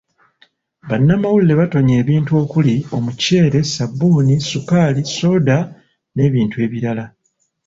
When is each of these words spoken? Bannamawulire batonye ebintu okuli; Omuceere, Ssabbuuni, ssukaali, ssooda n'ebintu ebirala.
Bannamawulire 0.89 1.53
batonye 1.61 1.93
ebintu 2.01 2.31
okuli; 2.43 2.75
Omuceere, 2.97 3.59
Ssabbuuni, 3.67 4.35
ssukaali, 4.39 5.01
ssooda 5.09 5.57
n'ebintu 6.15 6.55
ebirala. 6.65 7.05